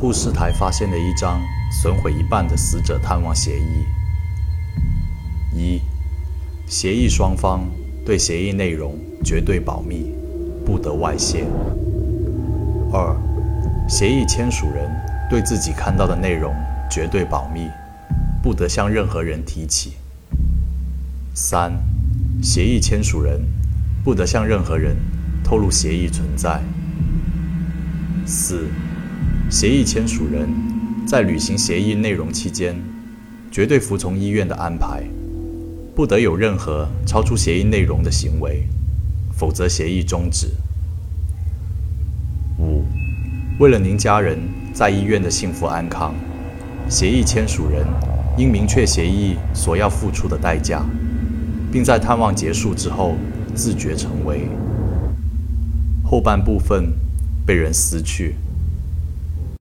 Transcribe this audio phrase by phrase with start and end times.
[0.00, 1.42] 护士台发现了一张
[1.72, 3.84] 损毁一半的死者探望协议。
[5.52, 5.80] 一、
[6.68, 7.68] 协议双方
[8.06, 10.14] 对协议内容绝对保密，
[10.64, 11.44] 不得外泄。
[12.92, 13.16] 二、
[13.88, 14.88] 协议签署人
[15.28, 16.54] 对自己看到的内容
[16.88, 17.68] 绝对保密，
[18.40, 19.94] 不得向任何人提起。
[21.34, 21.72] 三、
[22.40, 23.40] 协议签署人
[24.04, 24.96] 不得向任何人
[25.42, 26.62] 透露协议存在。
[28.24, 28.68] 四。
[29.50, 30.46] 协议签署人
[31.06, 32.76] 在履行协议内容期间，
[33.50, 35.02] 绝对服从医院的安排，
[35.94, 38.68] 不得有任何超出协议内容的行为，
[39.32, 40.48] 否则协议终止。
[42.58, 42.84] 五、
[43.58, 44.38] 为了您家人
[44.74, 46.14] 在医院的幸福安康，
[46.86, 47.86] 协议签署人
[48.36, 50.84] 应明确协议所要付出的代价，
[51.72, 53.16] 并在探望结束之后
[53.54, 54.46] 自觉成为。
[56.04, 56.92] 后半部分
[57.46, 58.34] 被人撕去。